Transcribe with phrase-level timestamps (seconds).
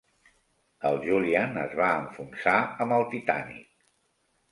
[0.89, 2.55] El Julian es va enfonsar
[2.87, 3.69] amb el "Titanic".